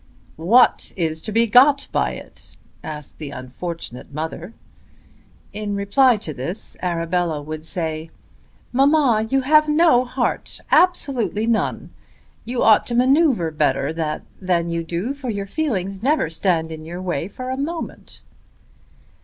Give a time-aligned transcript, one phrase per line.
[0.37, 4.55] "What is to be got by it?" asked the unfortunate mother.
[5.53, 8.09] In reply to this Arabella would say,
[8.73, 11.91] "Mamma, you have no heart; absolutely none.
[12.45, 13.93] You ought to manoeuvre better
[14.41, 18.21] than you do, for your feelings never stand in your way for a moment."